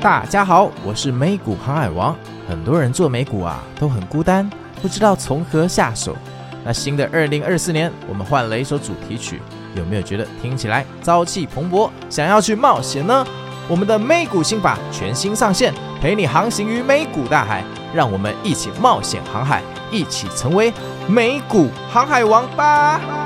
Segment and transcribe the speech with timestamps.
[0.00, 2.16] 大家好，我是美股航海王。
[2.48, 4.48] 很多人做美股啊都很孤单，
[4.80, 6.16] 不知道从何下手。
[6.64, 9.42] 那新的二零二四年，我们换了一首主题曲，
[9.74, 13.26] 有没有觉得听起来朝气蓬勃，想要去冒险呢？
[13.68, 17.62] 我们的美股心法全新上线，陪你航行于美股大海，
[17.94, 20.72] 让我们一起冒险航海，一起成为
[21.06, 23.19] 美股航海王吧！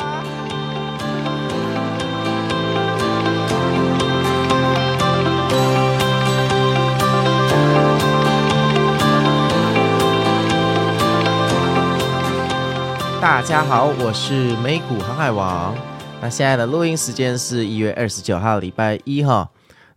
[13.25, 15.75] 大家好，我是美股航海王。
[16.21, 19.51] 那现在的录音时间是一月二十九号，礼拜一哈。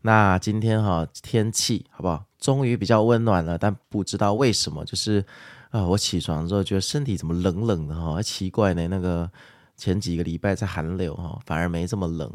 [0.04, 2.23] 那今天哈天气好不好？
[2.40, 5.26] 终于比较温暖了，但不知道为什么，就是
[5.71, 8.21] 啊，我起床之后觉得身体怎么冷冷的哈？
[8.21, 9.30] 奇怪呢，那个
[9.76, 12.32] 前几个礼拜在寒流哈，反而没这么冷。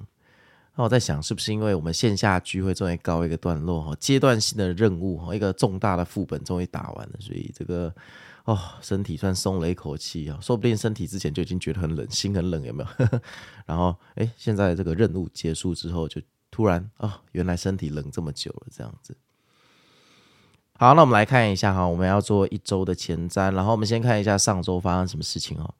[0.77, 3.97] 那我在想，是不是因为我们线下聚会终于告一个段落哈？
[4.01, 7.95] 阶段性的任务哈，一个重大的副本终于打完了，所以这个。
[8.45, 13.21] 哦，身体算松了一口气啊，说不定身体之前就已经觉得很冷，心很冷，有没有？
[13.67, 19.17] 然后，哎，现在这个任务结束之后，就突然、哦，原来身体冷这么久了，这样子。
[20.73, 25.75] 好，那我们来看一下哈，我们要做一周的前瞻，然后我们先看一下上周发生什么事情哦。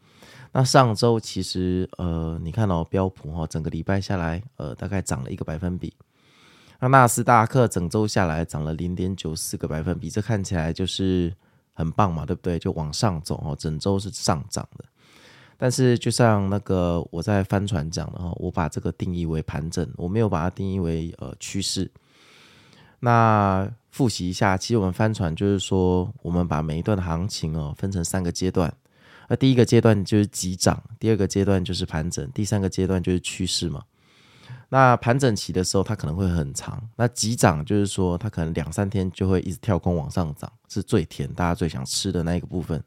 [0.53, 5.93] 那上周其实呃，你看到标普哈，整个礼拜下来，呃，大概涨了一个百分比。
[6.79, 11.35] 那纳斯达克整周下来涨了零点九四个百分比，这看起来就是。
[11.75, 12.59] 很棒嘛，对不对？
[12.59, 14.85] 就往上走哦，整周是上涨的。
[15.57, 21.91] 但是就像那个我在帆船讲的哈，我把这个定义为盘整，我没有把它定义为呃趋势。
[23.01, 28.71] 那复习一下，其实我们帆船就是说，我们把每一段行情哦分成三个阶段。
[29.29, 33.83] 那第一个阶段就是急涨，第二个阶段就是盘整，第三个阶段就是趋势嘛。
[34.69, 36.83] 那盘整期的时候，它可能会很长。
[36.97, 42.83] 那急涨就是说，它可能两三天就会一直跳空往上涨，是最甜，大家最想吃的那一个部分。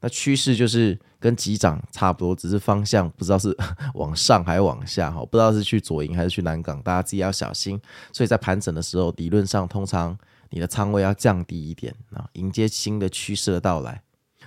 [0.00, 3.56] 那趋势就是跟急涨差不多，只是方向不知道是
[3.94, 7.80] 往上还是往下哈，不知道是去左营还是去南港，大家自己要小心。
[8.12, 10.18] 所以在盘整的时候，理论上通常
[10.50, 14.02] 你的仓位要降低一点啊，迎接新的趋势的到来。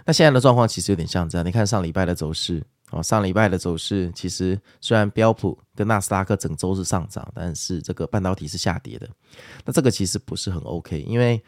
[0.05, 2.63] 那现在的状况其实有点像这样，你看上礼拜的走势。
[2.91, 9.09] 哦，上礼拜的走势其实虽然标普跟纳斯达克整周是上涨，但是这个半导体是下跌的。
[9.65, 11.43] 那这个其实不是很 OK，因为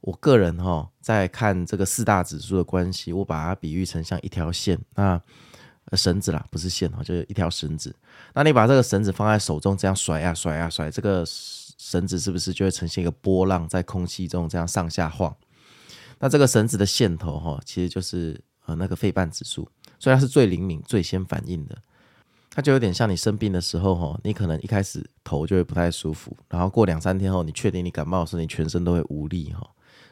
[0.00, 5.22] 我个人哈在看这个四大指数的关系，我把它比喻成像一条线，那
[5.92, 7.94] 绳子啦，不是线哈，就是一条绳子。
[8.34, 15.34] 那你把这个绳子放在手中，这样甩呀甩呀甩，这个绳子是不是就会呈现一个波浪在空气中这样上下晃？
[16.22, 19.68] 那这个绳子的线头哈，其实就是呃那个肺瓣指数。
[19.98, 21.76] 所以它是最灵敏、最先反应的，
[22.50, 29.64] 它就有点像你生病的时候，哈，你可能一开始头就会不太舒服，然后过两三天后，你确定你感冒的时候，你全身都会无力，哈，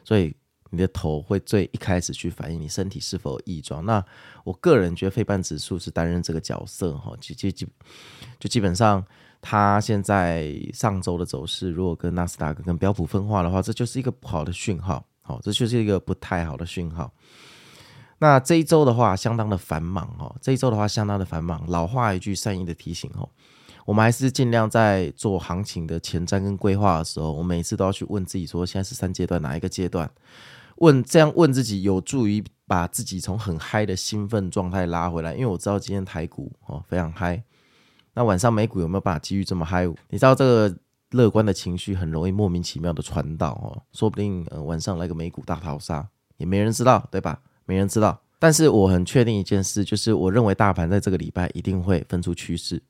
[0.05, 0.33] 所以
[0.69, 3.85] 你的头会最一开始去反映你身体是否有异状。
[3.85, 4.01] 那
[4.45, 7.67] 我个人觉得费半指数是担任这个角色，哈，就就就
[8.39, 9.05] 就基本上，
[9.41, 17.13] 它现在上周的走势，如果跟纳斯达克跟标普分化的话，这就是一个不好的讯号，好，这就是一个不太好的讯号。
[18.19, 20.35] 那这一周的话，相当的繁忙哦。
[20.39, 21.63] 这一周的话，相当的繁忙。
[21.67, 23.27] 老话一句，善意的提醒哦，
[23.85, 30.11] 我们还是尽量在做行情的前瞻跟规划的时候，我每次都要去问自己说，现在是三阶段哪一个阶段？
[30.77, 35.33] 问这样问自己，有助于把自己从很嗨的兴奋状态拉回来。
[35.33, 37.43] 因为我知道今天台股哦非常嗨，
[38.13, 39.85] 那晚上美股有没有办法继续这么嗨？
[40.09, 40.77] 你知道这个
[41.11, 46.07] 乐观的情绪很容易莫名其妙的传导哦，说不定呃晚上来个美股大逃杀，
[46.37, 47.39] 也没人知道，对吧？
[47.65, 52.81] 没人知道，但是我很确定一件事，就是我认为大盘在这个礼拜一定会分出趋势，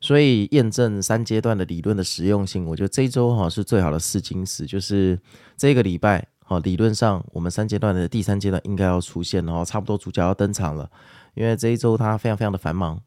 [0.00, 5.18] 所以验证三阶段的理论的实用性，我觉得这一周哈是最好的试金石，就是
[5.56, 10.90] 这个礼拜哈理论上我们三阶段的第三阶段应该要出现，然后差不多主角要登场了，
[11.34, 13.00] 因为这一周它非常非常的繁忙，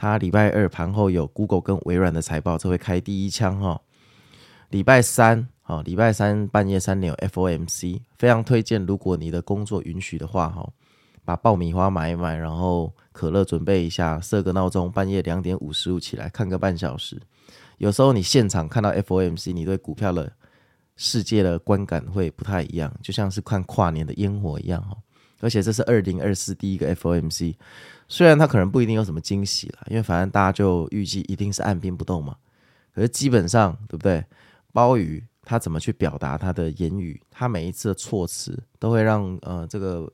[0.00, 3.78] 它礼拜二盘后有 Google 跟微软的财报，这会开第一枪哈，
[4.70, 5.46] 礼拜三。
[5.60, 8.82] 好，礼拜三半夜三点有 FOMC，非常推荐。
[8.86, 10.66] 如果你的工作允许的话，哈，
[11.22, 17.20] 把爆米花买一买，然后可乐准备一下，设个闹钟，半夜两点五十五起来看个半小时。
[17.76, 20.32] 有时候你现场看到 FOMC，你对股票的
[20.96, 24.96] 世界的观感会不太一样，就像是看跨年的烟火一样，哈。
[25.42, 27.54] 而且这是二零二四第一个 FOMC，
[28.10, 32.36] 虽然他可能不一定有什么惊喜了，因为反正大家就预计一定是按兵不动嘛。
[32.92, 34.22] 可是基本上，对不对？
[34.74, 35.24] 鲍鱼。
[35.42, 37.20] 他怎么去表达他的言语？
[37.28, 40.08] 他每一次的措辞都会让呃这个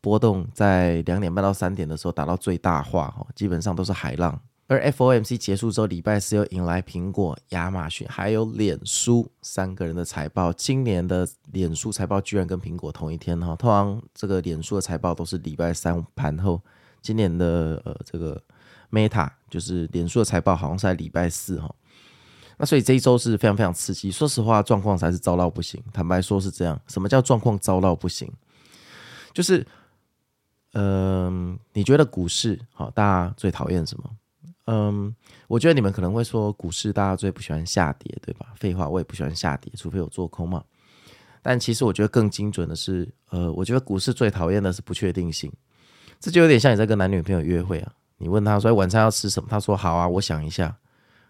[0.00, 4.38] 波动在两点半到三点的时候达到最大化哈，基本上都是海浪
[4.68, 10.52] 而 FOMC 结束之后，礼拜四又迎来苹果、亚马逊还有脸书三个人的财报。
[10.52, 16.60] 今年的脸书财报居然跟苹果同一天哈，通常这个脸书的财报都是礼拜三盘后。
[17.06, 18.42] 今年的呃这个
[18.90, 21.72] Meta 就是脸书的财报，好像是在礼拜四哈。
[22.58, 24.10] 那所以这一周是非常非常刺激。
[24.10, 25.80] 说实话，状况才是糟到不行。
[25.92, 26.80] 坦白说是这样。
[26.88, 28.28] 什么叫状况糟到不行？
[29.32, 29.64] 就是
[30.72, 34.10] 嗯、你觉得股市好，大家最讨厌什么？
[34.64, 35.14] 嗯，
[35.46, 38.52] 我觉得你们可能会说，股市大家最不喜欢下跌，对吧？
[38.56, 40.64] 废话，我也不喜欢下跌，除非有做空嘛。
[41.40, 45.52] 但其实我觉得更精准的是，呃，我觉得股市最讨厌的是不确定性。
[46.26, 50.76] 这就有点像你在跟男女朋友约会啊，你问他说晚餐要吃什么，他说好啊，我想一下。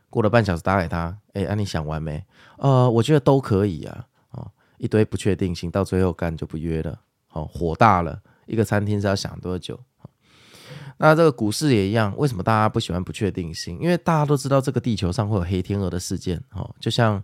[0.09, 2.25] 过了半小时打给他，哎，啊你想完没？
[2.57, 4.07] 呃，我觉得都可以啊。
[4.31, 6.99] 哦，一堆不确定性，到最后干就不约了。
[7.33, 9.79] 哦，火大了，一个餐厅是要想多久？
[10.97, 13.79] 那这个股市也一样，为什么大家不喜欢不确定性？
[13.79, 17.23] 因为大家都知道这个地球上会有黑天鹅的事件，哦，就像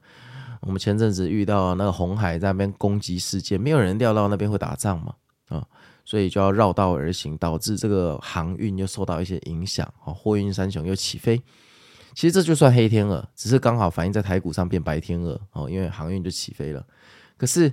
[0.61, 5.15] 我们前阵子遇到那个红海在那边攻击事件，没有人料到那边会打仗嘛，
[5.49, 5.67] 啊，
[6.05, 11.41] 所以就要绕道而行，导致这个航运又受到一些影响，啊，货运三雄又起飞。
[12.15, 16.87] 其实这就算黑天鹅，只是刚好反映在台股上变白天鹅，哦，因为航运就起飞了。
[17.37, 17.73] 可是。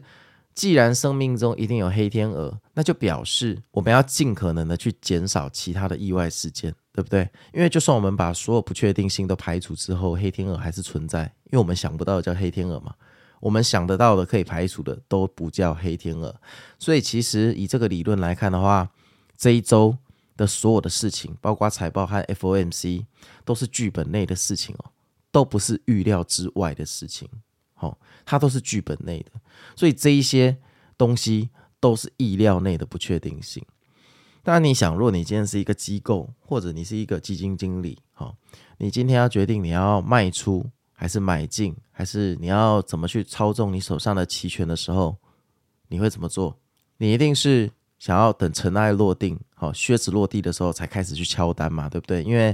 [0.55, 7.21] 既然生命中一定有黑天鹅，那就表示我们要尽可能的去减少其他的意外事件，对不对？
[7.53, 12.93] 因为就算我们把所有不确定性都排除之后，黑天鹅还是存在，因为我们想不到叫黑天鹅嘛。
[13.39, 16.39] 我们想得到的可以排除的都不叫黑天鹅。
[16.77, 18.89] 所以其实以这个理论来看的话，
[19.37, 19.97] 这一周
[20.35, 23.05] 的所有的事情，包括财报和 FOMC，
[23.43, 24.91] 都是剧本内的事情哦，
[25.31, 27.27] 都不是预料之外的事情。
[27.73, 29.31] 好，它都是剧本内的，
[29.75, 30.57] 所以这一些
[30.97, 31.49] 东西
[31.79, 33.63] 都是意料内的不确定性。
[34.43, 38.33] 当然，你想，如果你今天是一个机构，或者你是一个基金经理，哈，
[38.79, 40.69] 你今天要决定你要卖出
[40.99, 45.15] 还是买进，还是你要怎么去操纵你手上的期权的时候，
[45.87, 46.59] 你会怎么做？
[46.97, 52.21] 你一定是想要等尘埃落定，好，靴子落地的时候才开始去敲单嘛，对不对？
[52.21, 52.53] 因为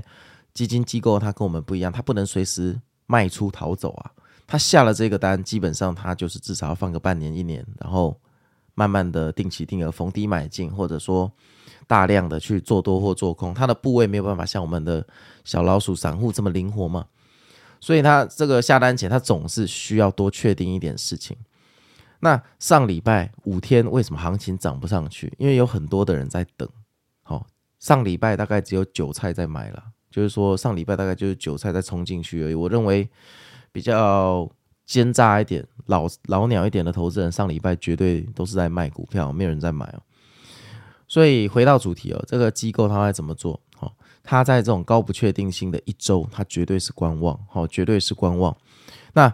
[0.53, 4.11] 基金机构它跟我们不一样，它不能随时卖出逃走啊。
[4.45, 8.15] 他下了这个单，基本上他就是至少要放个半年一年，然后
[8.75, 11.31] 慢慢的定期定额逢低买进，或者说
[11.87, 15.03] 大量的去做多或做空，他的部位没有办法像我们的
[15.43, 17.07] 小老鼠散户这么灵活嘛，
[17.85, 21.37] 所以他这个下单前他总是需要多确定一点事情。
[22.21, 25.31] 那上礼拜五天为什么行情涨不上去？
[25.37, 26.67] 因为有很多的人在等。
[27.21, 27.45] 好，
[27.77, 32.55] 上礼拜大概只有韭菜在买了，就是说上礼拜大概就是韭菜在冲进去而已。
[32.55, 33.07] 我认为。
[33.75, 34.49] 比较
[34.85, 39.99] 奸诈一点、老老鸟一点的投资人，上礼拜绝对都是在卖股票，没有人在买哦。
[41.09, 43.59] 所以回到主题哦，这个机构它会怎么做？
[44.25, 48.55] 他，在这种高不确定性的一周，他绝对是观望，哦，绝对是观望。
[49.13, 49.33] 那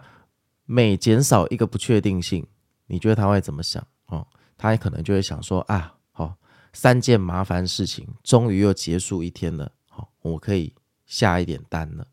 [0.66, 2.46] 每减少一个不确定性，
[2.86, 3.84] 你觉得他会怎么想？
[4.06, 6.36] 哦，他也可能就会想说啊，好，
[6.72, 10.72] 三件麻烦事情终于又结束一天了，好，我可以
[11.06, 12.06] 下一点单了。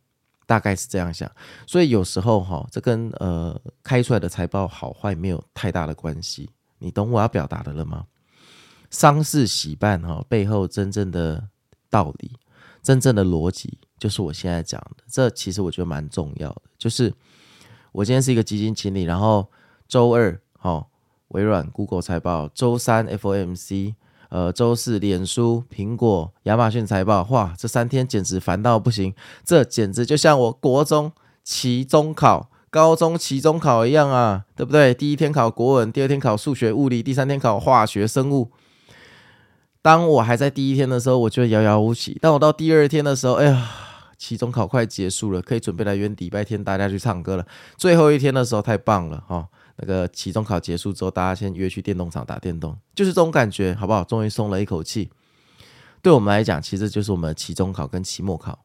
[0.45, 1.29] 大概是这样想，
[1.67, 6.49] 所以有时候哈，这跟呃开出来的财报好坏没有太大的关系。
[6.79, 8.07] 你懂我要表达的了吗？
[8.89, 11.47] 丧事喜办哈，背后真正的
[11.87, 12.31] 道理、
[12.81, 15.03] 真正的逻辑，就是我现在讲的。
[15.07, 16.61] 这其实我觉得蛮重要的。
[16.77, 17.13] 就是
[17.91, 19.47] 我今天是一个基金经理，然后
[19.87, 20.85] 周二哈，
[21.29, 23.95] 微软、Google 财报，周三 FOMC。
[24.29, 29.11] 呃，周四脸书、苹果、亚马逊财报，哇，这三天简直烦到不行。
[29.43, 31.11] 这简直就像我国中
[31.43, 34.93] 期中考、高中期中考一样啊，对不对？
[34.93, 38.51] 第一天考国文，第二天考数学、物理，第三天考化学、生物。
[39.81, 42.17] 当我还在第一天的时候，我觉得遥遥无期。
[42.21, 43.69] 当我到第二天的时候，哎呀，
[44.17, 47.45] 期中考快结束了，可以准备来约礼拜天大家去唱歌了。
[47.77, 49.47] 最后一天的时候，太棒了哈！
[49.77, 54.03] 那个期中考结束之后，大家先约去电动场打电动，就是这种感觉，好不好？
[54.03, 55.09] 终于松了一口气。
[56.01, 58.59] 对我们来讲，其实就是我们期中考跟期末考。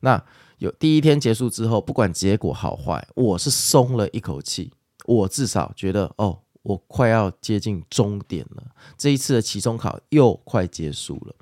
[0.00, 0.22] 那
[0.58, 4.72] 有第一天结束之后，不管结果好坏，我是松了一口气。
[5.04, 8.64] 我至少觉得，哦，我快要接近终点了。
[8.96, 11.34] 这一次的期中考又快结束了，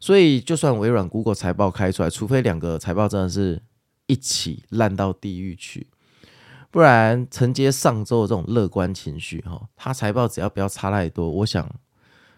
[0.00, 3.62] 所以就算微软、Google 财报开出来，除非两个财报真的是
[4.06, 5.88] 一起烂到地狱去。
[6.70, 11.70] 不然承接上周的这种乐观情绪，哈，它财报只要不要差太多，我想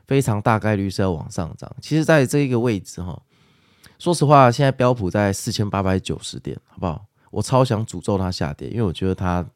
[0.06, 1.74] 非常大概率是要往上涨。
[1.80, 3.22] 其实，在这一个位置，哈，
[3.98, 7.06] 说实话，现在标普在四千八百九十点，好不好？
[7.30, 9.46] 我超想诅咒它下跌，因为我觉得它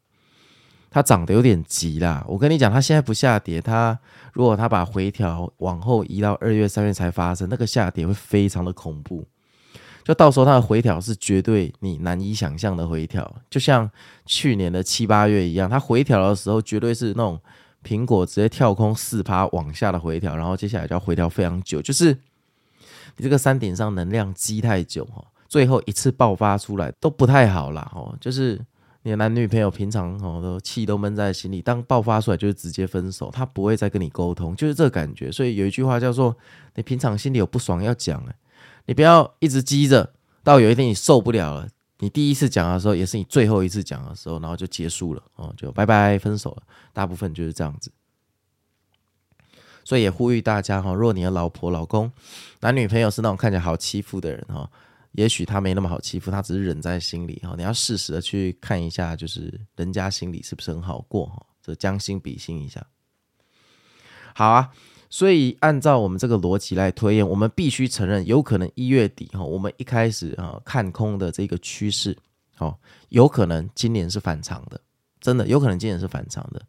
[0.90, 2.24] 它涨得有点急啦。
[2.26, 3.96] 我跟你讲，它现在不下跌，它
[4.32, 9.24] 如果它把回调往后移到二月、三月才发生，那个下跌会非常的恐怖。
[10.02, 13.88] 就到时候它的回调是绝对你难以想象的回调，就像
[14.26, 17.38] 去年的七八月一样，它回调的时候绝对是那种
[17.84, 22.12] 苹果直接跳空四趴往下的回调，然后接下来就要回调非常久，就是
[23.16, 27.88] 你这个山顶上能量积太久哈，最后一次爆发出来都不太好啦。
[27.94, 28.60] 哦，就是。
[29.02, 35.32] 你的男女朋友平常哦都气都闷在心里，当爆发出来就是直接分手，他不会再跟你沟通，就是这个感觉。
[35.32, 36.36] 所以有一句话叫做：
[36.74, 38.22] 你平常心里有不爽要讲，
[38.84, 41.66] 你不要一直积着，到有一天你受不了了，
[42.00, 46.62] 你第一次讲的时候也是你最后一次讲的时候，然后就结束了哦，就拜拜分手了。
[46.92, 47.90] 大部分就是这样子。
[49.82, 52.12] 所以也呼吁大家哈，如果你的老婆、老公、
[52.60, 54.70] 男女朋友是那种看起来好欺负的人哈。
[55.12, 57.54] 也许他没那么好欺负，他只是忍在心里哈。
[57.56, 61.44] 你要适时的去看一下，就是人家心里是不是很好过哈？
[61.62, 62.84] 这将心比心一下。
[64.34, 64.70] 好啊，
[65.08, 72.16] 所以按照我们这个逻辑来推演，我们必须承认，有可能一月底哈，我们一开始啊看空的这个趋势，
[72.58, 72.74] 哦，
[73.08, 74.80] 有可能今年是反常的，
[75.20, 76.62] 真的有可能今年是反常的。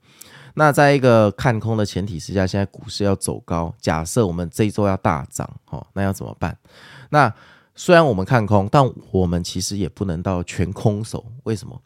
[0.54, 6.58] 那在一个看空的前提之下，现在股市要走高，假设我们这周要大涨，哦，那要怎么办？
[7.10, 7.34] 那
[7.76, 11.26] 虽然我们看空，但我们其实也不能到全空手。
[11.44, 11.82] 为什么？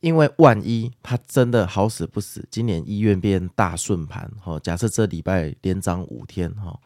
[0.00, 6.78] 因为万一它真的好死不死，今年医院变大顺盘，哈，假设这礼拜连涨五天，哈，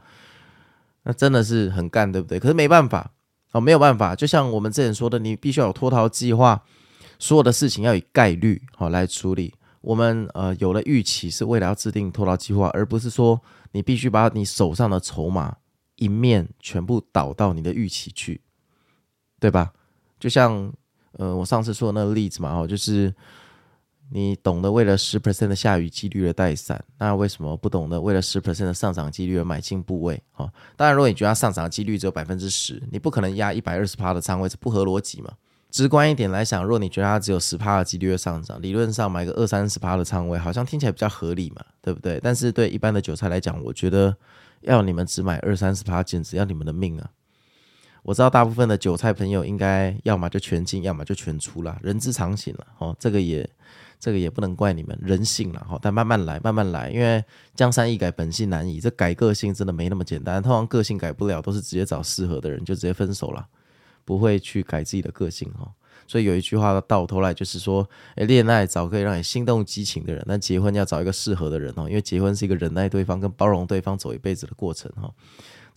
[1.05, 2.41] 那真的是很干，对不对？
[2.41, 3.13] 可是没办法，
[3.53, 4.17] 哦，没有办法。
[4.17, 6.61] 就像我们之前说的，你必须要有脱逃计划，
[7.21, 9.55] 所有的事情要以概率，好来处理。
[9.81, 15.57] 我们呃有了预期，是为了要制定脱逃计划，而不是说你必须把你手上的筹码。
[15.97, 18.41] 一面全部倒到你的预期去，
[19.39, 19.73] 对吧？
[20.19, 20.73] 就像
[21.13, 23.15] 呃，我上次说的那个例子嘛，哦，就是
[24.11, 30.21] 你懂得为了十 percent 的下雨几率而带伞，那为什么不懂得为了十 percent 的上涨几率而买进部位？
[30.37, 35.33] 哦，当然，如果你觉得它上涨的几率只有百分之十，你不可能压一百二十趴的仓位，这不合逻辑嘛。
[35.71, 42.19] 直观一点来想，若你觉得它只有十趴的几率的上涨，理论上买个二三十趴的仓位，好像听起来比较合理嘛，对不对？
[42.23, 44.17] 但是对一般的韭菜来讲，我觉得。
[44.61, 47.11] 要你们只买二三十趴，简直要你们的命啊！
[48.03, 52.95] 我知道大部分的韭菜朋友应该要么就全进，要么就全出了，人之常情了哦。
[52.99, 53.49] 这个也
[53.99, 55.79] 这个也不能怪你们人性了哈。
[55.81, 58.79] 但慢慢来，慢慢来，因为江山易改，本性难移。
[58.79, 60.43] 这改个性真的没那么简单。
[60.43, 63.47] 通常个性改不了，都是直接找适合的人就直接分手了，
[64.05, 65.73] 不会去改自己的个性哈。
[66.07, 75.11] 所以有一句话到头来就是说，诶，恋爱找可以让你心动激情的人，但结婚要找一个适合的人哦，因为结婚是一个忍耐对方跟包容对方走一辈子的过程哈。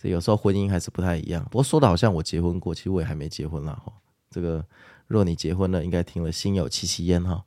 [0.00, 1.42] 这有时候婚姻还是不太一样。
[1.50, 3.92] 不过说的好像我结婚过，其实我也还没结婚啦哈。
[4.30, 4.64] 这个
[5.06, 7.42] 若你结婚了，应该听了心有戚戚焉哈。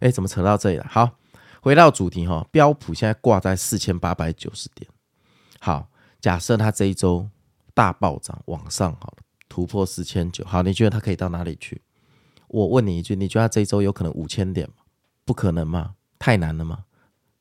[0.00, 0.86] 诶，怎么扯到这里了？
[0.90, 1.16] 好，
[1.62, 4.90] 回到主题哈，标普现在挂在四千八百九十点。
[5.60, 5.88] 好，
[6.20, 7.26] 假设它这一周
[7.72, 11.80] 大暴涨往上好了，突破四千九，好，你觉得它可以到哪里去？
[12.54, 14.76] 我问你一句，你觉得他这一周有可能五千点吗？
[15.24, 15.94] 不可能吗？
[16.20, 16.84] 太难了吗？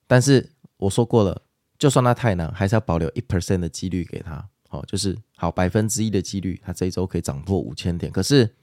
[0.08, 1.39] 但是我说过了，
[1.77, 4.43] 就算他太难，还是要保留一 percent 的几率给他。
[4.72, 8.12] 哦，就是好百分之一的几率，他这一周可以涨破五千点。
[8.12, 8.55] 可是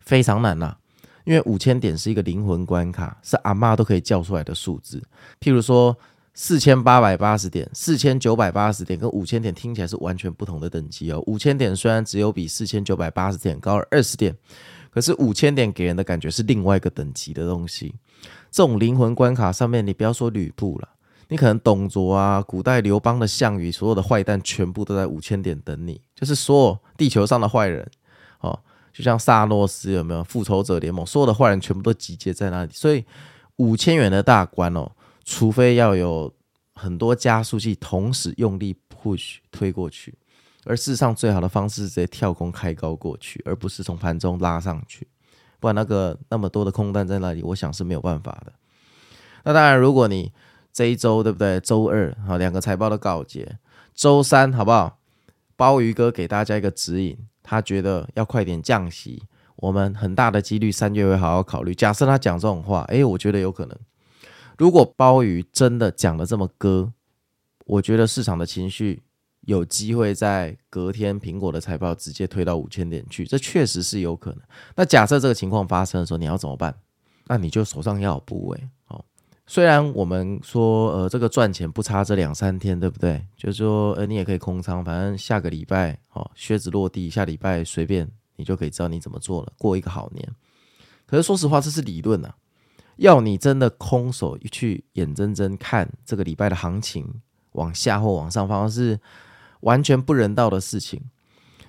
[0.00, 0.78] 非常难呐、啊，
[1.24, 5.00] 因为五千点是一个灵魂关卡，是阿妈都可以叫出来的数字。
[5.38, 5.96] 譬如说
[6.34, 11.22] 四千八百八十点、四千九百八十点跟五千点听起来是完全不同的等级哦。
[11.28, 14.36] 五千点虽然只有比四千九百八十点高了二十点。
[14.98, 17.94] 可是五千点给人的感觉是另外一个等级的东西，
[18.50, 20.88] 这种灵魂关卡上面，你不要说吕布了，
[21.28, 27.88] 你可能董卓啊，古代刘邦的项羽，所有的坏蛋全部都在五千点等你，就是所有地球上的坏人，
[28.40, 28.58] 哦，
[28.92, 33.04] 就像萨诺斯有没有复仇者联盟，所有的坏人全部都集结在那里，所以
[33.58, 34.90] 五千元的大关哦，
[35.24, 36.34] 除非要有
[36.74, 40.18] 很多加速器同时用力 push 推过去。
[40.68, 45.08] 而事实上，最好的方式是直接跳空开高过去，而不是从盘中拉上去。
[45.58, 48.52] 不然那个那么多的空单在那里，我想是没有办法的。
[49.44, 50.30] 那当然，如果你
[50.72, 51.58] 这一周对不对？
[51.58, 53.58] 周二好，两个财报都告捷，
[53.94, 54.98] 周三好不好？
[55.56, 59.22] 鲍鱼哥给大家一个指引，他觉得要快点降息，
[59.56, 61.74] 我们很大的几率三月会好好考虑。
[61.74, 63.76] 假设他讲这种话，诶，我觉得有可能。
[64.58, 66.92] 如果鲍鱼真的讲得这么割，
[67.64, 69.02] 我觉得市场的情绪。
[69.48, 74.40] 有机会在隔天苹果的财报直接推到五千点去，这确实是有可能。
[74.76, 76.74] 那假设这个情况发生的时候，你要怎么办？
[77.28, 79.02] 那你就手上要有部位哦。
[79.46, 83.24] 虽然我们说呃这个赚钱不差这两三天，对不对？
[83.38, 90.28] 就是说呃你也可以空仓，反正下个礼拜哦靴子落地，下礼拜随便你就可以知道你怎么做了，过一个好年。
[91.06, 92.34] 可是说实话，这是理论啊，
[92.96, 99.00] 要你真的空手去眼睁睁看这个礼拜的行情往下或往上方是。
[99.60, 101.02] 完全不人道的事情，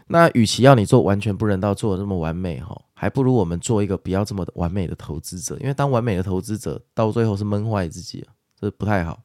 [0.07, 8.25] 那与其要你做完全不人道，做的那么完美哈，还不如我们做一个不要这么完美的投资者，因为当完美的投资者到最后是闷坏自己，
[8.59, 9.21] 这不太好。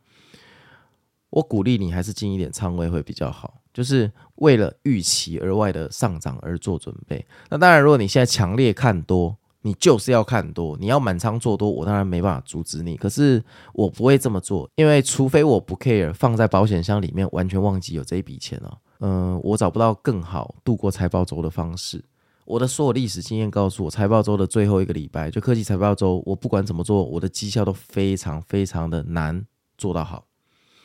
[1.30, 7.26] 我鼓励你还是进一点仓位会比较好，就是为了预期额外的上涨而做准备。
[7.50, 12.98] 那当然，如果你现在强烈看多，你就是要看多，你要满仓做多，我当然没办法阻止你。
[12.98, 13.42] 可是
[13.72, 18.76] 我不会这么做，因为除非我不 care 放在保险箱里面，完全忘记有这一笔钱哦。
[19.00, 22.04] 嗯，我找不到更好度过财报周的方式。
[22.44, 29.46] 我的所有历史经验告诉我，财报周的最后一个礼拜，就科技财报周，我不管怎么做，我的绩效都非常非常的难
[29.78, 30.26] 做到好，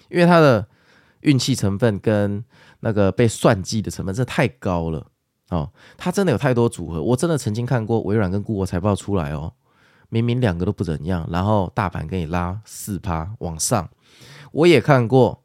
[0.10, 0.66] 因为它的
[1.20, 2.46] 运气成分跟
[2.80, 5.08] 那个被算计的成分，这太高了。
[5.50, 9.54] 哦，它真的有太多组合，我真的曾经看过微软跟 Google 财报出来哦，
[10.10, 13.90] 明明两个都不怎样，然后大盘给你拉四趴往上。
[14.52, 15.44] 我也看过，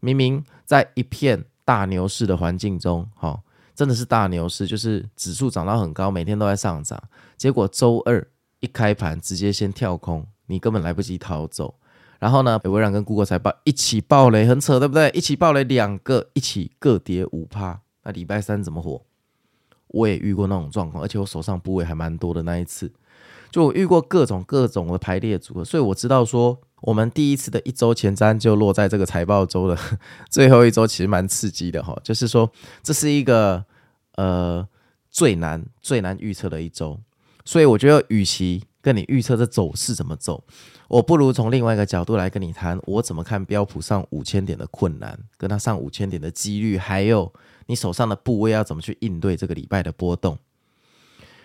[0.00, 3.40] 明明在一片大牛市的环境中，哦，
[3.74, 7.02] 真的是大牛市，就是指数涨到很高，每天都在上涨，
[7.36, 8.26] 结果周二
[8.60, 11.74] 一开盘直接先跳空，你根本来不及逃走。
[12.18, 15.08] 然后呢，微软跟 Google 财报一起爆雷，很扯，对不对？
[15.10, 19.04] 一起爆雷，两个一起各跌五趴，那礼拜三怎么活？
[19.88, 22.90] 我也遇过那种状况，而且我手上部位还蛮多的那一次，
[23.50, 29.76] 就我遇过各种各种的排列组合，所以我知道说，我们第一次的一周前瞻就落在这个财报周的
[30.28, 31.98] 最后一周，其实蛮刺激的哈。
[32.04, 32.50] 就是说，
[32.82, 33.64] 这是一个
[34.16, 34.66] 呃
[35.10, 37.00] 最难最难预测的一周，
[37.44, 40.42] 所以我觉得，与其跟你预测这走势怎么走，
[40.88, 47.30] 我不如从另外一个角度来跟你谈，我怎么看标普上五千点的困难，跟它上五千点的几率，还有。
[47.66, 50.38] 你手上的部位要怎么去应对这个礼拜的波动？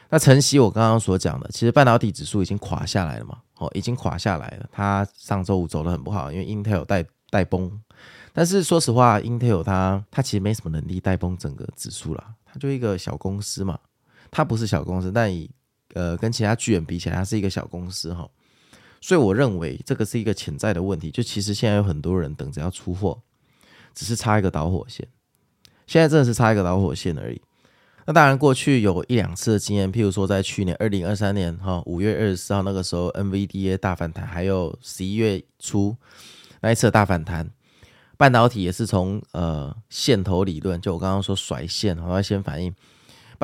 [0.08, 3.40] 那晨曦我刚刚所讲的，其实半导体指数已经垮下来了嘛？
[3.58, 4.70] 哦，已经垮下来了。
[4.72, 7.70] 它上周五走得很不好，因为 Intel 带带崩。
[8.32, 12.36] 但是说实话，Intel 它它其实没什么能力带崩整个指数啦。
[12.46, 13.78] 它就一个小公司嘛，
[14.32, 15.52] 它不是小公司，但以
[15.94, 18.30] 呃跟其他巨人比起来，它是一个小公司哈。
[19.02, 21.12] 所以我认为这个是一个潜在的问题。
[21.12, 23.22] 就其实现在有很多人等着要出货，
[23.94, 25.08] 只是差一个导火线。
[25.88, 27.42] 现在真的是差一个导火线而已。
[28.06, 35.96] 那当然，过去有一两次的经验，譬如说在去年二零二三年哈五月二十四号那个时候，NVDA 大反弹，还有十一月初
[36.60, 37.50] 那一次的大反弹，
[38.18, 42.74] 半导体也是从呃线头理论，就我刚刚说甩线，然后先反应，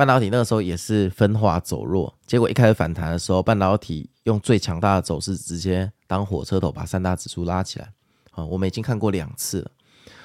[0.00, 7.92] 半导体那个时候也是分化走弱，结果一开始反弹的时候，半导体用最强大的走势直接当火车头把三大指数拉起来，
[8.30, 9.70] 啊，我们已经看过两次了。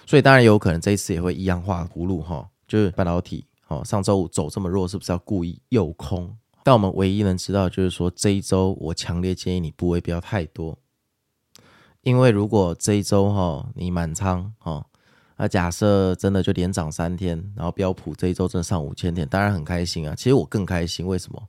[0.06, 6.34] 所以当然有可能这一次也会一样画葫芦哈，就是半导体哦，上周五走这么弱，是不是要故意诱空？
[6.64, 10.80] 但我们唯一能知道就是说，这一周我强烈建议你部位不要太多，
[12.04, 14.86] 因为如果这一周哈你满仓哈，
[15.38, 20.15] 那假设真的就连涨三天，然后标普这一周真的上五千点，当然很开心啊。
[20.15, 21.41] 其实我更开心，为什么？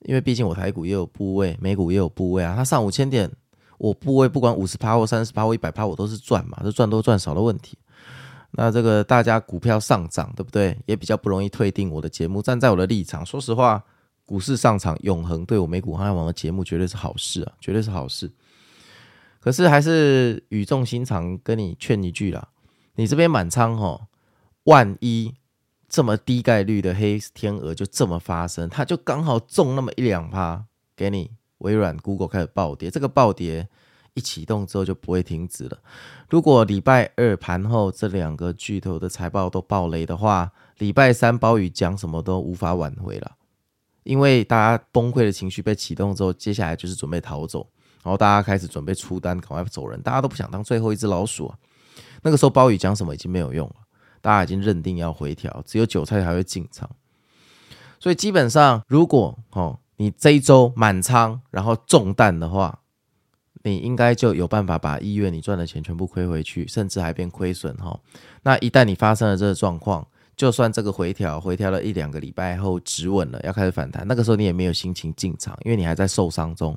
[0.00, 3.30] 因为毕竟我台股也有部位，美股也有部位啊，它上五千点。
[3.78, 7.76] 我部位不管五十趴或三十趴或一百趴，我都是赚嘛，是赚多赚少的问题。
[8.52, 10.74] 那这个大家股票上涨，对不对？
[10.86, 12.40] 也比较不容易退订我的节目。
[12.40, 13.82] 站在我的立场，说实话，
[14.24, 18.30] 股市上涨永恒，对我美股航海王的节目绝对是好事啊，绝对是好事。
[19.40, 22.48] 可是还是语重心长跟你劝一句啦，
[22.96, 24.08] 你这边满仓哦，
[24.64, 25.34] 万一
[25.88, 31.30] 这么低概率的黑天鹅就这么发生，它就刚好中那么一两趴给你。
[31.58, 33.66] 微软、Google 开始暴跌，这个暴跌
[34.12, 35.78] 一启动之后就不会停止了。
[36.28, 43.36] 如果礼拜二盘后这两个巨头的财报都爆雷的话，礼拜三鲍宇讲什么都无法挽回了，
[44.02, 47.66] 因为大家崩溃的情绪被启动之后，接下来就是准备逃走，
[48.02, 51.56] 然后大家开始准备出单，赶快走人，大家都不想当最后一只老鼠啊。
[52.26, 53.76] 那个时候鲍宇讲什么已经没有用了，
[54.20, 56.90] 大家已经认定要回调，只有韭菜才会进场。
[57.98, 59.78] 所以基本上，如果哦。
[59.98, 62.80] 你这一周满仓，然后中弹的话，
[63.62, 67.98] 你应该就有办法把一月你赚的钱全部亏回去，甚至还变亏损哈。
[68.42, 76.76] 那一旦你发生了这个状况，就算这个回调回调了一两个礼拜后止稳了，要开始反弹，那个时候你也没有心情进场，因为你还在受伤中，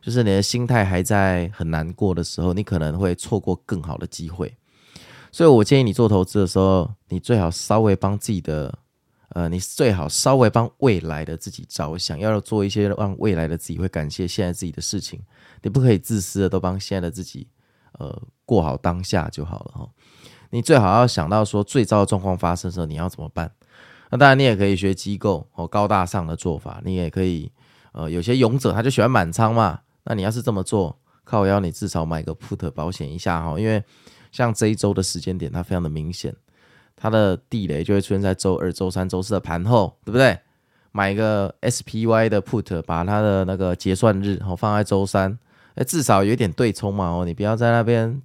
[0.00, 4.56] 就是你的心态还在很难过的时候，你可能会错过更好的机会。
[5.34, 8.72] 所以我建议你做投资的时候，你最好稍微帮自己的。
[9.30, 15.20] 呃，你最好稍微帮未来的自己着想，要做一些让未来的自己会感谢现在自己的事情。
[15.62, 17.48] 你不可以自私的都帮现在的自己，
[17.98, 18.16] 呃，
[18.46, 19.88] 过好当下就好了哈。
[20.50, 23.50] 你最好要想到说最糟的状况发生的时候你要怎么办。
[24.10, 27.50] 那当然你也可以学机构或高大上的做法，你也可以，
[27.90, 29.80] 呃，有些勇者他就喜欢满仓嘛。
[30.04, 33.82] 那你要是这么做，靠腰你至少买个 put 保险一下哈，因为
[34.34, 36.34] 像这一周的时间点它非常的明显。
[36.96, 40.38] 它的地雷就会出现在周二、周三、周四的盘后，对不对？
[40.92, 45.38] 买一个 SPY 的 Put，把它的那个结算日哦放在周三，
[45.76, 48.20] 哎，至少有点对冲嘛哦，你不要在那边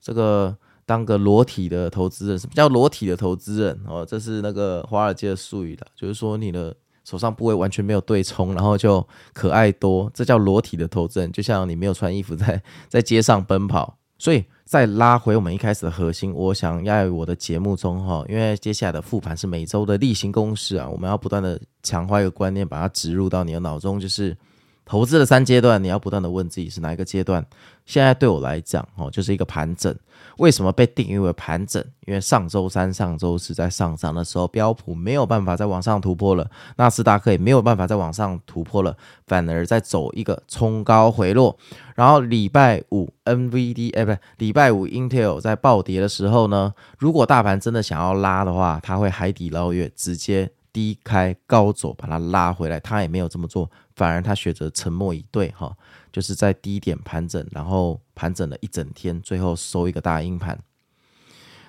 [0.00, 4.06] 这个当个裸体的投资人，什么叫裸体的投资人哦？
[4.06, 6.74] 这是那个华尔街的术语的，就是说你的。
[7.06, 13.98] 手上部位完全没有对冲，然后就可爱多，这叫裸体的投资人，就像你没有穿衣服在在街上奔跑。
[14.16, 24.36] 所以再拉回我们一开始的核心，我想要我的节目中哈，因为接下来的复盘是每周的例行公事啊，我们要不断的强化一个观念，把它植入到你的脑中，就是。
[24.86, 27.42] 投资的三阶段，你要不断的问自己是哪一个阶段。
[27.86, 29.96] 现在对我来讲，哦，就是一个盘整。
[30.38, 31.82] 为什么被定义为盘整？
[32.06, 41.56] 因为上周三、上周四在上涨的时候，标普没有办法再往上突破了，纳斯达克也没有办法再往上突破了，反而在走一个冲高回落。
[41.94, 52.80] 然后礼拜五 NVD，哎，不是，礼拜五 Intel 在暴跌的时候呢，如果大盘真的想要拉的话，它会海底捞月，直接低开高走，把它拉回来。
[52.80, 53.70] 它也没有这么做。
[53.96, 55.76] 反而他选择沉默以对，哈，
[56.12, 60.58] 就是在低点盘整，然后盘整了一整天，最后收一个大阴盘。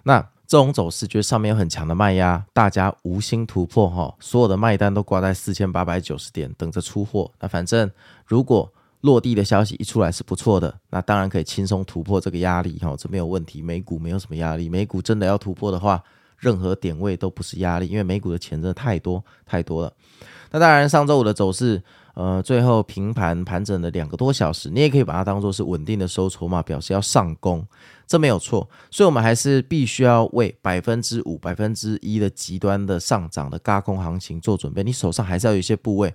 [0.03, 7.31] 那这种走势，就是上面有很强的卖压，大家无心突破，哈，所有的卖单都挂在四千八百九十点，等着出货。
[7.39, 7.89] 那反正
[8.25, 13.61] 如果落地的消息一出来是不错的，那当然可以轻松突破这个压力，哈，这没有问题。
[13.61, 16.03] 美股没有什么压力，美股真的要突破的话，
[16.37, 19.93] 任何点位都不是压力，因为美股的钱真的太多太多了。
[20.51, 21.83] 那当然，上周五的走势。
[22.15, 27.67] 呃，最后平盘盘整了两个多小时，你也可以把它当做是稳定的收筹码，表示要上攻，
[28.07, 28.69] 这没有错。
[28.89, 34.81] 所以，我们还是必须要为百分之五、百分之一的极端的上涨的轧空行情做准备。
[34.81, 36.13] 你手上还是要有一些部位。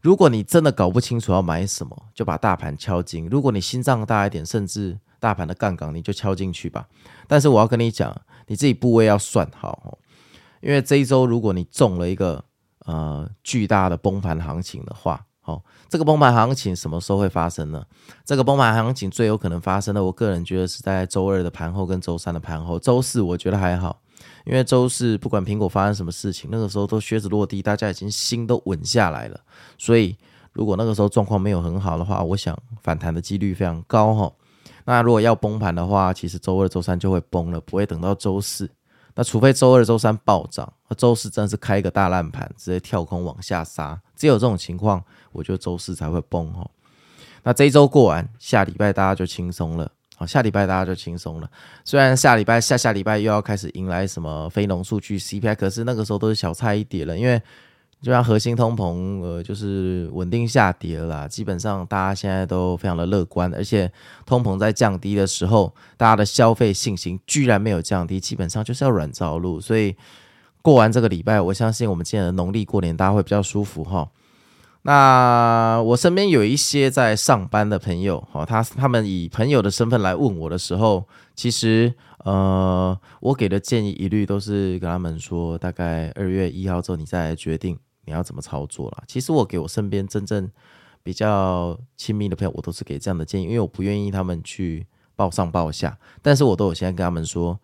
[0.00, 3.28] 如果你真的搞不清楚要买什么，就把大盘敲进。
[3.28, 6.88] 如果你心脏大一点，甚至大盘的杠杆，你就敲进去吧。
[7.28, 9.96] 但是我要跟你讲，你自己部位要算好哦，
[10.60, 12.44] 因为这一周如果你中了一个。
[12.90, 17.84] 呃，巨大的崩盘行情的话，哦，这个崩盘行情什么时候会发生呢？
[18.24, 22.80] 这个崩盘行情最有可能发生的，我个人觉得是在周二的盘后跟周三的盘后。
[22.80, 24.02] 周四我觉得还好，
[24.44, 29.38] 因为周四不管苹果发生什么事情，那个时候都靴子落地，大家已经心都稳下来了。
[29.78, 30.16] 所以
[30.52, 34.32] 如果那个时候状况没有很好的话，我想反弹的几率非常高哈。
[34.84, 38.68] 那如果要崩盘的话，其实周二、周三就会崩了，不会等到周四。
[39.14, 44.00] 那除非周二、周三暴涨，那周四真是开一个大烂盘，直接跳空往下杀。
[44.16, 46.68] 只有这种情况，我觉得周四才会崩哈。
[47.42, 49.90] 那这一周过完，下礼拜大家就轻松了。
[50.16, 51.50] 好，下礼拜大家就轻松了。
[51.84, 57.40] 虽然下礼拜、下下礼拜又要开始迎来什么非农数据 CPI，可是那个时候都是小菜一碟了，因为。
[58.02, 61.28] 就像核心通膨，呃，就是稳定下跌了啦。
[61.28, 63.92] 基本上大家现在都非常的乐观，而且
[64.24, 69.60] 通膨在降低的时候，大家的消费信心居然没有降低，基本上就是要软着陆。
[69.60, 69.94] 所以
[70.62, 74.08] 过完这个礼拜，我相信我们今年的农历过年大家会比较舒服哈。
[74.82, 81.92] 那我身边有一些在上班的朋友，哈，他他们以朋友的身份来问我的时候，其实
[82.24, 87.78] 呃，我给的建议一律都是跟他们说，大概二月一号之后你再来决定。
[88.10, 89.04] 你要怎么操作啦？
[89.06, 90.50] 其实我给我身边真正
[91.04, 95.96] 比较亲密的朋友，我都是给这样的建议，因为我不愿意他们去报上报下。
[96.20, 97.56] 但是我都有现在跟他们说，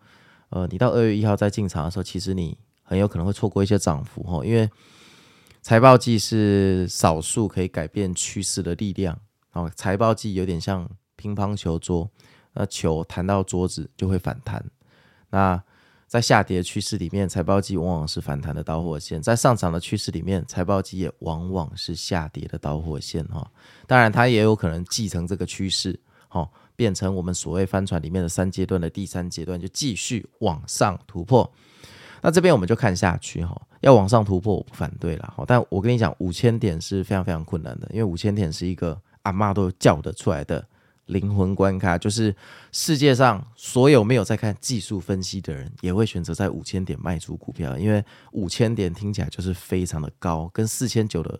[0.51, 4.69] 呃，你到二月一号再进场的时候，其实你很有可能会错过一些涨幅哈，因为
[5.61, 9.19] 财报季是少数可以改变趋势的力量。
[9.51, 12.09] 哦，财报季有点像乒乓球桌，
[12.53, 14.63] 那球弹到桌子就会反弹。
[15.29, 15.61] 那
[16.07, 23.21] 在下跌趋势里面，财报季往往是反弹的导火线；在上涨的趋势里面，财报季也往往是下跌的导火线。
[23.25, 23.45] 哈，
[23.85, 31.51] 当然它也有可能继承这个趋势，哈，变成我们所谓帆船里面的三阶段的第三阶段，就继续往上突破。
[32.21, 40.65] 那这边我们就看下去，哈，要往上突破我不反对了，哈，但我跟你讲，五千点是非常非常困难的，因为五千点是一个阿妈都叫得出来的。
[41.07, 42.35] 灵魂关卡就是
[42.71, 51.39] 世界上所有没有在看技术分析的人，也会选择在五千点卖出股票，因为五千点听起来就是非常的高，跟四千九的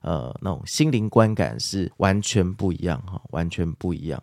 [0.00, 4.22] 呃那种心灵观感是完全不一样哈，完全不一样。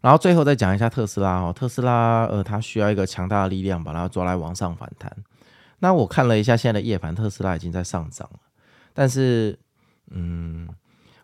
[0.00, 5.10] 然后最后再讲一下特斯拉哈，特斯拉呃它需要一个强大的力量把它抓来往上反弹。
[5.78, 8.40] 那我看了一下现在的夜盘，特斯拉已经在上涨了，
[8.92, 9.58] 但是
[10.10, 10.68] 嗯。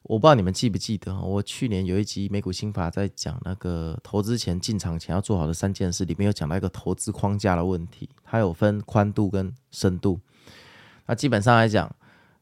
[0.02, 10.18] 我不知道你们记不记得，我去年有一集美股心法在讲那个投资前进场前要做好的三件事，里面有讲到一个投资框架的问题，它有分宽度跟深度。
[11.06, 11.94] 那基本上来讲，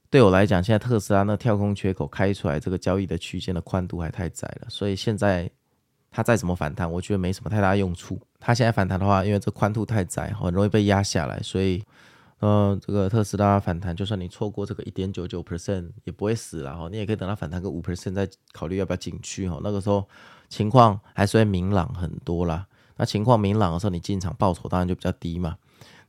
[0.08, 5.50] 对我来讲，现在特斯拉那跳空缺口开出来，这个交易的区间的宽度还太窄了，所以现在
[6.10, 8.20] 它再怎么反弹，我觉得没什么太大用处。
[8.38, 11.82] 它现在反弹的话，因为这宽度太窄，很容易被压下来，所以，
[12.40, 16.88] 呃，这个特斯拉反弹，就算你错过这个一点九九 percent 也不会死了哈。
[16.90, 19.60] 你也可以等它反弹个五 percent 再考虑要不要进去哈。
[19.62, 20.06] 那个时候
[20.48, 22.66] 情况还是会明朗很多啦。
[22.96, 25.56] 那情况明朗的时候，你进场报酬当然就比较低嘛。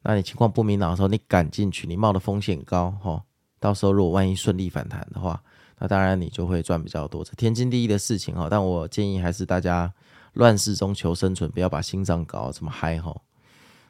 [0.04, 3.24] 那你情况不明朗的时候，你敢进去，你冒的风险高哈。
[3.60, 5.42] 到时候如果万一顺利反弹的话，
[5.80, 8.48] 那当然你就会赚比较多，这天经地义的事情哈。
[8.50, 9.92] 但我建议还是大家。
[10.34, 13.14] 乱世中求生存，不要把心脏搞这么嗨哈。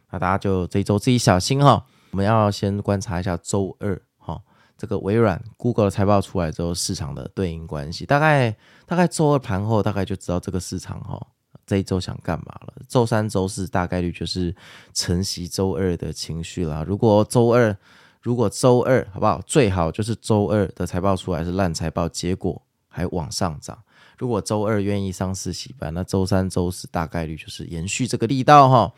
[0.09, 1.85] 那大家就这一周自己小心哈。
[2.11, 4.41] 我们要先观察一下周二哈，
[4.77, 8.05] 这个微软、Google 的财报出来之后，市场的对应关系。
[8.05, 11.21] 大概大概周二盘后，大概就知道这个市场哈
[11.65, 12.73] 这一周想干嘛了。
[12.87, 14.55] 周三、周四大概率就是
[14.93, 16.83] 承袭周二的情绪啦。
[16.87, 17.77] 如果周二，
[18.21, 19.39] 如果周二好不好？
[19.45, 23.77] 最好就是周二的财报出来是烂财报，结果还往上涨。
[24.17, 28.91] 如果周二愿意上市洗盘，那周三、周四大概率就是延续这个力道哈。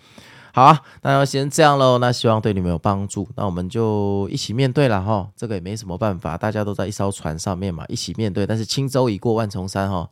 [0.54, 1.98] 好啊，那要先这样喽。
[1.98, 3.28] 那希望对你们有帮助。
[3.36, 5.30] 那我们就一起面对了哈。
[5.36, 8.46] 这个也没什么办法，大家都在一艘船上面嘛，一起面对。
[8.46, 10.10] 但是轻舟已过万重山哈。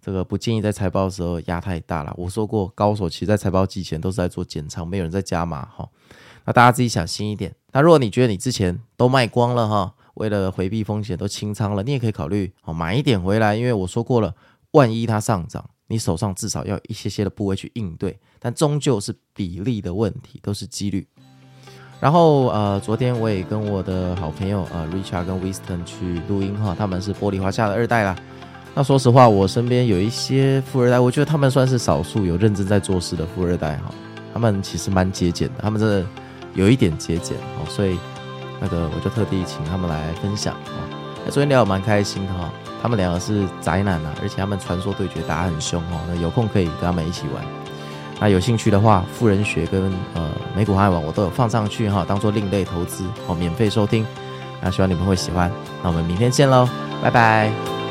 [0.00, 2.12] 这个不建议在财报的时候压太大了。
[2.16, 5.88] 我说过，高手其实在财报季前都是在做减仓，没有人在加码哈。
[6.44, 7.54] 那大家自己小心一点。
[7.72, 9.94] 那如果你觉得你之前都卖光了哈。
[10.14, 14.32] 为了回避风险都清仓了，你也可以考虑哦买一点回来，因为我说过了，
[14.70, 21.06] 万一它上涨，你手上至少要一些些的部位去应对，但终究是比例的问题，都是几率。
[21.98, 28.14] 然后呃，昨天我也跟我的好朋友呃 Richard 跟 wiston 去录音哈，他们是玻璃华夏的二代啦。
[28.74, 33.94] 那说实话，我身边有一些富二代，我觉得他们算是少数有认真在做事的富二代哈，
[34.34, 36.06] 他们其实蛮节俭的，他们真的
[36.52, 37.98] 有一点节俭哦，所以。
[38.60, 40.88] 那个我就特地请他们来分享啊，
[41.28, 47.44] 昨天聊得蛮开心的哈，他们两个是宅男啊，而且他们传说对决打很凶哦，那有空可以跟他们一起玩。
[48.20, 54.06] 那有兴趣的话，富人学跟呃美股海网我都有放上去哈，当做另类投资哦，免费收听。
[54.62, 55.50] 那希望你们会喜欢，
[55.82, 56.68] 那我们明天见喽，
[57.02, 57.83] 拜拜。